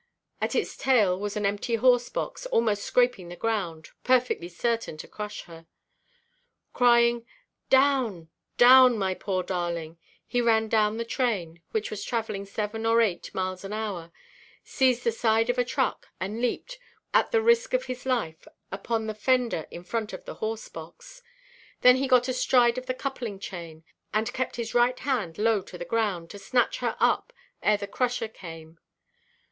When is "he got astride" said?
21.97-22.79